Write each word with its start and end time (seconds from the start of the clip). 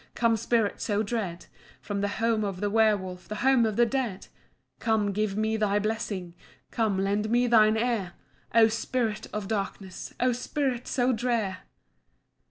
come, 0.15 0.35
spirit 0.35 0.81
so 0.81 1.03
dread, 1.03 1.45
From 1.79 2.01
the 2.01 2.07
home 2.17 2.43
of 2.43 2.59
the 2.59 2.71
werwolf, 2.71 3.27
the 3.27 3.35
home 3.45 3.67
of 3.67 3.75
the 3.75 3.85
dead. 3.85 4.29
Come, 4.79 5.11
give 5.11 5.37
me 5.37 5.57
thy 5.57 5.77
blessing! 5.77 6.33
come, 6.71 6.97
lend 6.97 7.29
me 7.29 7.45
thine 7.45 7.77
ear! 7.77 8.13
Oh 8.51 8.67
spirit 8.67 9.27
of 9.31 9.47
darkness! 9.47 10.11
oh 10.19 10.31
spirit 10.31 10.87
so 10.87 11.13
drear! 11.13 11.59